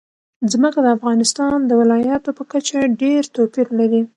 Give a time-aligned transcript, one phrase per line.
[0.51, 4.01] ځمکه د افغانستان د ولایاتو په کچه ډېر توپیر لري.